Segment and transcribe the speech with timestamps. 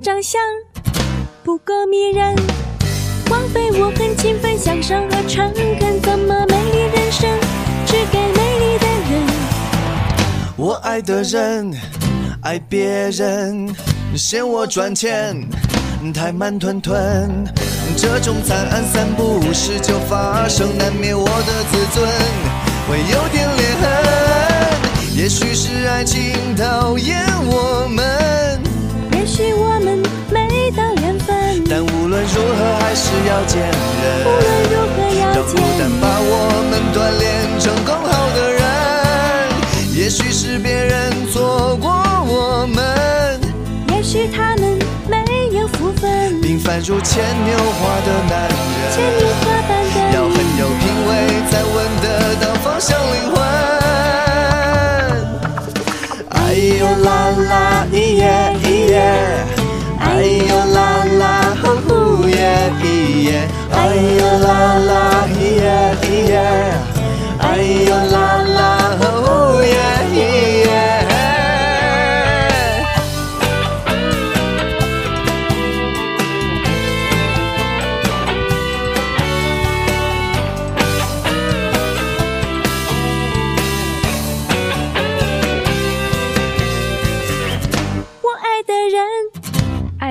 [0.00, 0.40] 长相
[1.42, 2.34] 不够迷人，
[3.30, 7.28] 枉费我很勤奋向上和诚恳，怎么美丽人生
[7.86, 9.26] 只给美丽的人？
[10.56, 11.72] 我爱的人
[12.42, 13.74] 爱别人，
[14.16, 15.36] 嫌我赚钱
[16.12, 17.44] 太慢吞吞，
[17.96, 22.08] 这种惨案三不五时就发生，难免我的自尊
[22.88, 23.82] 会有点裂痕。
[25.14, 28.02] 也许是爱情讨厌我们，
[32.22, 33.72] 论如何还是要见人。
[34.24, 35.90] 无论如何要让孤单。
[36.00, 36.30] 把我
[36.70, 37.22] 们锻炼
[37.58, 38.62] 成更好的人。
[39.94, 43.40] 也许是别人错过我们，
[43.94, 44.78] 也许他们
[45.08, 45.18] 没
[45.58, 48.48] 有福分，平凡如牵牛花的男
[48.94, 51.10] 牵人，牛花般的要很有品味
[51.50, 52.06] 才闻得
[52.40, 53.31] 到芳香灵魂。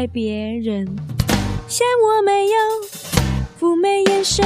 [0.02, 0.84] 爱别人，
[1.68, 2.58] 嫌我没有
[3.60, 4.44] 妩媚眼神。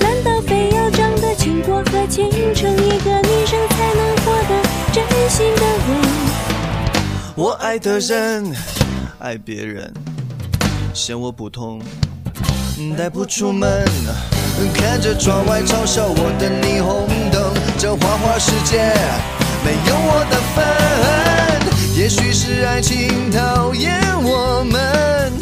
[0.00, 4.62] 难道非要长得倾国和倾城，一个女生才能获得
[4.94, 5.98] 真心的吻？
[7.34, 8.50] 我爱的人
[9.18, 9.92] 爱别人，
[10.94, 11.82] 嫌我普通，
[12.96, 13.84] 带不出门。
[14.74, 18.78] 看着窗外嘲笑我的霓虹灯，这花花世界
[19.62, 21.25] 没有我的份。
[22.06, 25.32] 也许是爱情讨厌我们，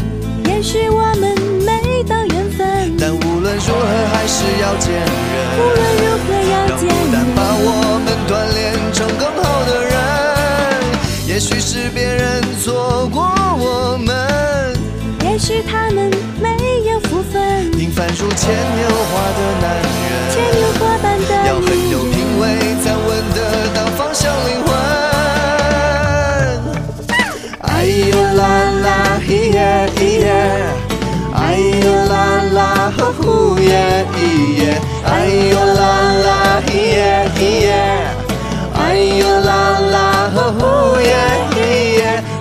[0.46, 5.04] 也许我们没到缘分，但无论如何还是要见人
[5.58, 5.78] 无论。
[6.00, 7.44] 如何要让孤见单把。
[7.52, 9.92] 我们锻炼成更好的人。
[11.28, 13.20] 也许是别人错过
[13.58, 14.74] 我们，
[15.20, 16.10] 也许他们
[16.40, 16.48] 没
[16.88, 19.23] 有福分，平凡如牵牛花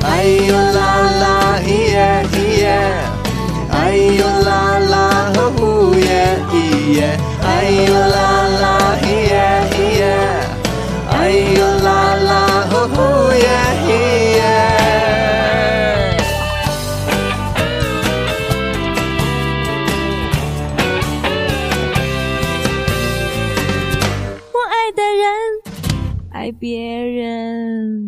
[0.06, 0.80] 哎呦啦
[1.22, 1.24] 啦
[1.64, 2.66] 咿耶咿耶，
[3.72, 4.94] 哎呦啦啦
[5.34, 5.62] 呼呼
[5.96, 6.54] 耶咿
[6.92, 8.18] 耶，哎呦啦
[8.62, 8.64] 啦
[9.02, 9.34] 咿耶
[9.72, 10.04] 咿耶，
[11.10, 11.14] 哎
[11.58, 12.30] 呦啦啦
[12.70, 12.98] 呼呼
[13.34, 13.48] 耶
[13.86, 13.88] 咿
[14.36, 14.40] 耶。
[24.52, 25.24] 我爱的人
[26.32, 26.62] 爱别
[26.94, 28.03] 人。